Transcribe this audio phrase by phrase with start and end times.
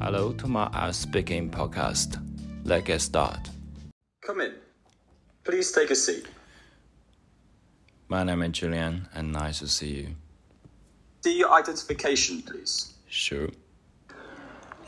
[0.00, 2.22] Hello to my uh, speaking podcast.
[2.64, 3.50] Let's get started.
[4.22, 4.54] Come in.
[5.42, 6.24] Please take a seat.
[8.06, 10.08] My name is Julian, and nice to see you.
[11.24, 12.94] See your identification, please.
[13.08, 13.48] Sure.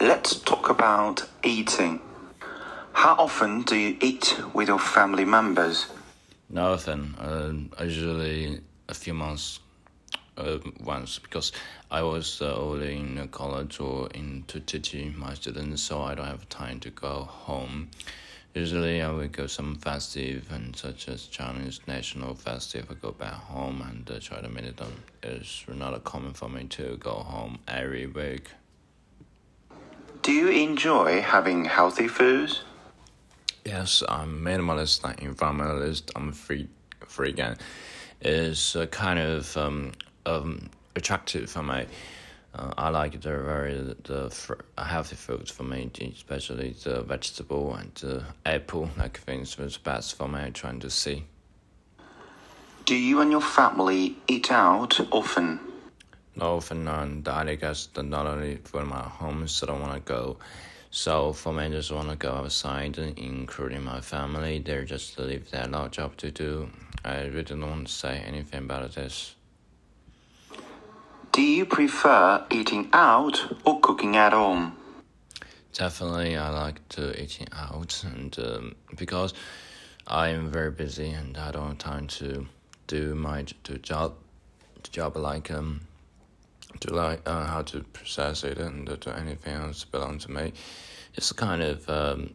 [0.01, 2.01] Let's talk about eating.
[2.93, 5.87] How often do you eat with your family members?
[6.49, 7.17] Nothing.
[7.19, 9.59] Uh, usually a few months
[10.37, 11.53] uh, once because
[11.91, 16.27] I was uh, only in college or in to teach my students, so I don't
[16.27, 17.91] have time to go home.
[18.55, 22.97] Usually, I will go some festive and such as Chinese National Festival.
[22.99, 24.93] I go back home and uh, try to meet them.
[25.23, 28.51] It's not common for me to go home every week.
[30.23, 32.63] Do you enjoy having healthy foods?
[33.65, 36.11] Yes, I'm minimalist, not environmentalist.
[36.17, 36.69] I'm free,
[37.09, 37.57] vegan.
[38.21, 39.93] It's uh, kind of um,
[40.27, 41.87] um, attractive for me.
[42.53, 47.95] Uh, I like the very the fr- healthy foods for me, especially the vegetable and
[47.95, 50.51] the apple, like things was best for me.
[50.53, 51.25] Trying to see.
[52.87, 55.61] Do you and your family eat out often?
[56.35, 60.13] Not often, and I guess not only for my home, so I don't want to
[60.13, 60.39] go.
[60.91, 64.59] So for me, I just want to go outside, including my family.
[64.59, 66.69] They're just leave their lot job to do.
[67.05, 69.37] I really don't want to say anything about this.
[71.33, 74.77] Do you prefer eating out or cooking at home?
[75.73, 79.33] Definitely, I like to eating out, and um, because
[80.09, 82.49] I am very busy and I don't have time to
[82.89, 84.15] do my do job,
[84.91, 85.83] job like um,
[86.81, 90.53] to like uh, how to process it and do anything else belong to me.
[91.15, 92.35] It's kind of um,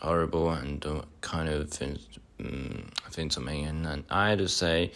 [0.00, 1.98] horrible and uh, kind of thing,
[2.38, 4.92] um, thing to me, and, and I had to say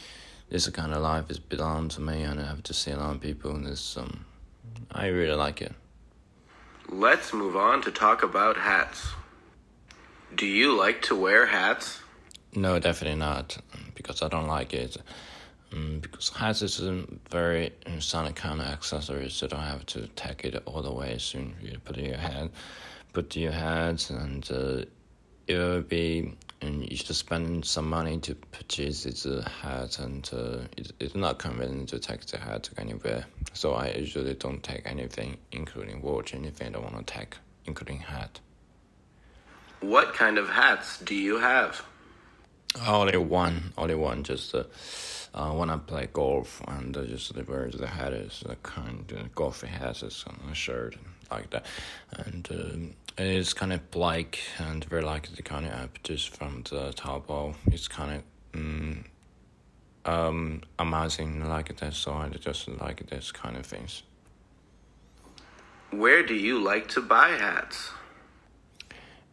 [0.49, 3.17] this kind of life is belong to me, and I have to see a lot
[3.17, 3.53] of people.
[3.53, 4.25] And this, um,
[4.93, 5.75] I really like it.
[6.89, 9.09] Let's move on to talk about hats.
[10.35, 12.01] Do you like to wear hats?
[12.55, 13.57] No, definitely not,
[13.95, 14.97] because I don't like it.
[15.73, 20.07] Um, because hats is a very sonic kind of accessory, so you don't have to
[20.09, 21.55] take it all the way soon.
[21.61, 22.51] You put it in your head,
[23.13, 24.85] put your head, and uh,
[25.47, 29.25] it will be and you should spend some money to purchase this
[29.63, 33.25] hat and uh, it, it's not convenient to take the hat anywhere.
[33.53, 37.37] So i usually don't take anything including watch anything i don't want to take
[37.67, 38.41] including hat.
[39.81, 41.85] What kind of hats do you have?
[42.89, 44.65] only one only one just uh,
[45.33, 49.33] uh, when i play golf and uh, just wear the hat is a kind of
[49.35, 50.97] golf hat is on a shirt
[51.31, 51.67] like that.
[52.13, 56.63] And um, it's kind of black and very like the kind of app just from
[56.69, 57.55] the Taobao.
[57.67, 58.23] It's kind of
[58.55, 59.05] um,
[60.05, 64.03] um, amazing like that, so I just like this kind of things.
[65.91, 67.91] Where do you like to buy hats?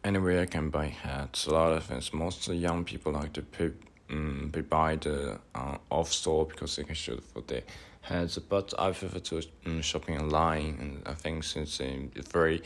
[0.04, 1.46] Anywhere I can buy hats.
[1.46, 2.12] A lot of things.
[2.12, 3.70] Most young people like to pay,
[4.10, 7.62] um, buy the uh, off store because they can shoot for their
[8.02, 8.38] hats.
[8.38, 12.62] But I prefer to um, shopping online, and I think since it's very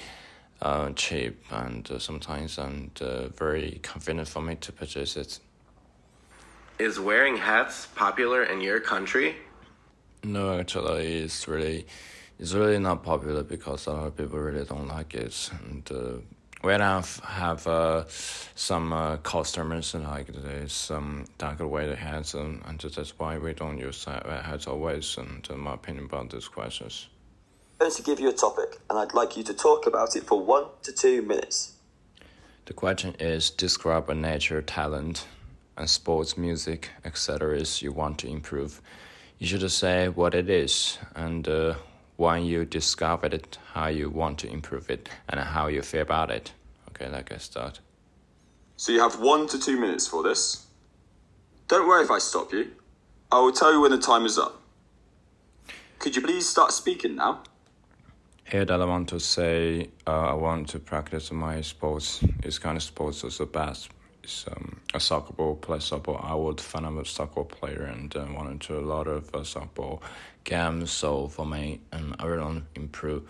[0.62, 5.39] uh, cheap and uh, sometimes and uh, very convenient for me to purchase it.
[6.78, 9.37] Is wearing hats popular in your country?
[10.25, 11.87] No, actually, it's really,
[12.39, 15.50] it's really not popular because a lot of people really don't like it.
[15.65, 16.21] And uh,
[16.62, 18.05] when I have uh,
[18.55, 23.38] some uh, customers like this, um, that could wear the hats, and, and that's why
[23.38, 25.17] we don't use hats always.
[25.17, 27.09] And my opinion about these questions.
[27.78, 30.25] I'm going to give you a topic, and I'd like you to talk about it
[30.25, 31.75] for one to two minutes.
[32.64, 35.26] The question is describe a nature, talent,
[35.76, 37.62] and sports, music, etc.
[37.81, 38.81] you want to improve.
[39.38, 41.75] You should say what it is and uh,
[42.16, 46.31] when you discovered it, how you want to improve it, and how you feel about
[46.31, 46.53] it.
[46.88, 47.81] Okay, let's get start.
[48.78, 50.66] So you have one to two minutes for this.
[51.69, 52.70] Don't worry if I stop you.
[53.31, 54.62] I will tell you when the time is up.
[55.98, 57.43] Could you please start speaking now?
[58.49, 62.23] Here that I want to say, uh, I want to practice my sports.
[62.44, 63.91] It's kind of sports as the best.
[64.23, 66.17] It's um, a soccer ball, play soccer.
[66.17, 69.43] I would find I'm a soccer player and uh, wanted to a lot of uh,
[69.43, 70.03] soccer ball
[70.44, 70.93] games.
[70.93, 73.25] So for me, um, I really want to improve.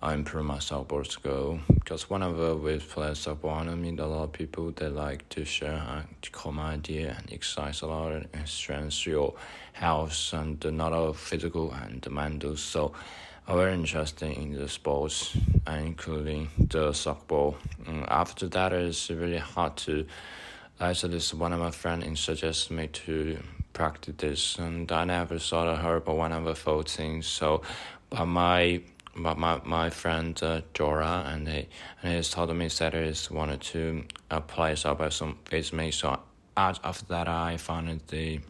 [0.00, 4.32] I improve my soccer skill because whenever we play soccer, I meet a lot of
[4.32, 9.34] people that like to share a common idea and exercise a lot and strengthens your
[9.72, 12.56] health and not all physical and mental.
[12.56, 12.92] So
[13.46, 17.56] are very interested in the sports, including the soccer ball.
[17.86, 20.06] Um, after that, it's really hard to.
[20.80, 23.38] Actually, one of my friends suggested me to
[23.72, 26.54] practice this, and I never thought of her, but one of the
[26.88, 27.26] things.
[27.26, 27.62] So,
[28.08, 28.82] but my
[29.16, 30.60] about my my friend uh,
[31.26, 31.68] and he
[32.02, 35.90] and told me that he wanted to uh, play Subway some with me.
[35.90, 36.20] So
[36.56, 38.40] after that, I found the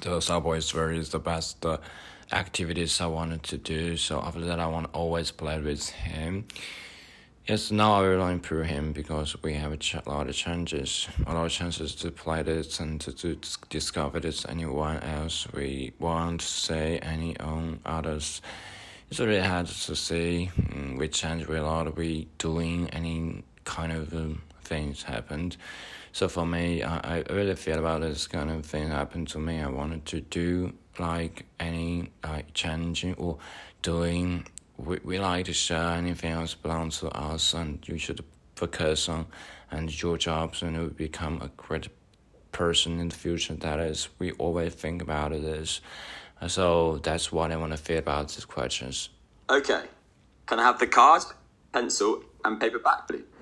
[0.00, 1.78] the Subway is very the best uh,
[2.32, 3.96] activities I wanted to do.
[3.96, 6.46] So after that, I want always play with him.
[7.46, 11.46] Yes, now I will improve him because we have a lot of chances, a lot
[11.46, 13.38] of chances to play this and to, to
[13.68, 18.42] discover this anyone else we want to say any on others.
[19.10, 25.02] It's really hard to see mm, we change we doing any kind of um, things
[25.04, 25.56] happened.
[26.12, 29.60] So for me, I, I really feel about this kind of thing happened to me.
[29.60, 33.38] I wanted to do like any like changing or
[33.82, 34.46] doing
[34.78, 38.24] we, we like to share anything else belongs to us and you should
[38.54, 39.26] focus on
[39.70, 41.88] and your jobs and you become a great
[42.52, 43.54] person in the future.
[43.54, 45.80] That is we always think about it is.
[46.46, 49.10] So that's what i want to feel about these questions.
[49.48, 49.84] Okay.
[50.46, 51.22] Can i have the card
[51.72, 53.35] pencil and paper back please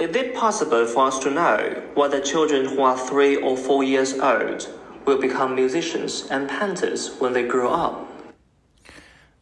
[0.00, 4.18] is it possible for us to know whether children who are three or four years
[4.18, 4.68] old
[5.06, 8.08] will become musicians and painters when they grow up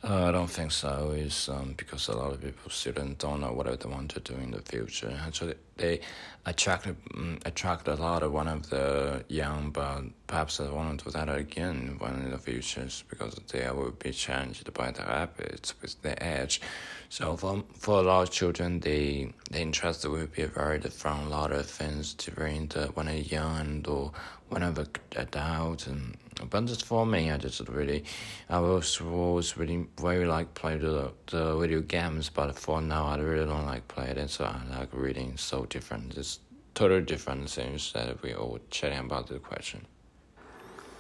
[0.05, 1.13] uh, I don't think so.
[1.15, 4.35] Is um, because a lot of people students don't know what they want to do
[4.35, 5.17] in the future.
[5.25, 6.01] Actually, they
[6.45, 11.05] attract um, attract a lot of one of the young, but perhaps they want to
[11.05, 15.75] do that again when in the future because they will be changed by the habits
[15.81, 16.61] with the age.
[17.09, 21.29] So for for a lot of children, the the interest will be varied from A
[21.29, 24.13] lot of things during the when they're young or
[24.49, 24.87] when they're
[25.17, 26.17] adult and
[26.51, 28.05] but just for me, I just really,
[28.49, 33.19] I was was really very like play the the video games, but for now I
[33.19, 34.31] really don't like play it.
[34.31, 35.37] So I like reading.
[35.37, 36.41] So different, just
[36.75, 39.87] totally different things that we all chatting about the question.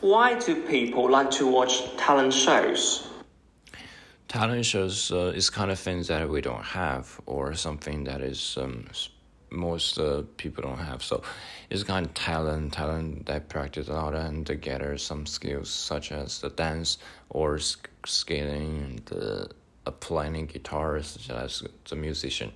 [0.00, 3.09] Why do people like to watch talent shows?
[4.29, 8.56] Talent shows uh, is kind of things that we don't have, or something that is
[8.61, 8.87] um,
[9.53, 11.03] most uh, people don't have.
[11.03, 11.23] So
[11.70, 16.12] it's kind of talent, talent that practice a lot and to gather some skills such
[16.12, 16.99] as the dance
[17.31, 17.59] or
[18.06, 19.44] skating and uh,
[19.90, 22.52] playing guitar such as the musician.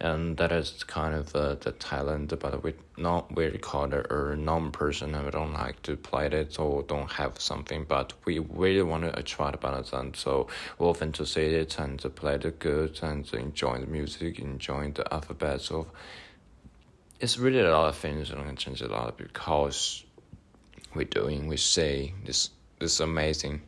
[0.00, 4.72] And that is kind of uh, the talent, but we not call it a non
[4.72, 8.82] person and we don't like to play it or don't have something, but we really
[8.82, 10.48] want to try to balance and so
[10.78, 14.90] we often to see it and to play the good and enjoy the music, enjoy
[14.90, 15.86] the alphabets of
[17.22, 20.04] it's really a lot of things that can change a lot because
[20.92, 23.62] we're doing, we say this, this amazing.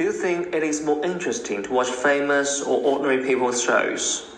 [0.00, 4.34] Do you think it is more interesting to watch famous or ordinary people's shows?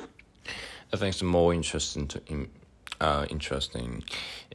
[0.93, 2.51] I think it's more interesting to in,
[3.01, 4.03] uh, interesting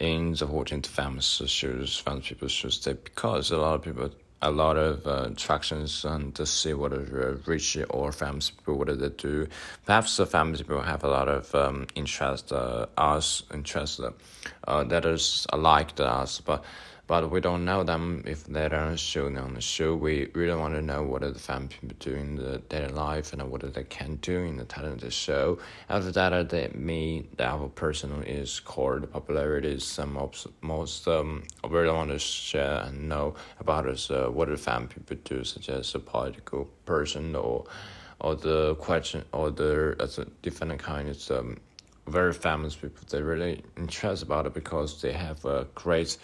[0.02, 4.10] in the watching famous shows, famous people's shows, because a lot of people
[4.42, 8.90] a lot of uh, attractions and to see what are rich or famous people what
[8.90, 9.48] do they do.
[9.86, 14.02] Perhaps the famous people have a lot of um, interest, uh, us interest
[14.68, 16.66] uh, that is alike to us, but
[17.08, 19.28] but we don't know them if they're on a show.
[19.28, 22.36] On the show, we really want to know what are the family people doing in
[22.36, 25.58] the daily life and what they can do in the talented show.
[25.90, 29.80] After that, they me, the other person is called popularity.
[29.80, 34.12] Some most, most um, I really want to share and know about us.
[34.12, 37.66] Uh, what the family people do, such as a political person or
[38.20, 41.58] or the question or the as a different kind of um,
[42.08, 43.02] very famous people.
[43.10, 46.18] They really interest about it because they have a great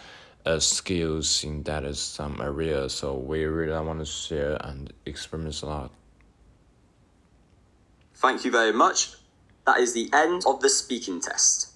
[0.46, 2.90] uh, skills in that is some area.
[2.90, 5.92] So we really want to share and experience a lot.
[8.16, 9.14] Thank you very much.
[9.66, 11.73] That is the end of the speaking test.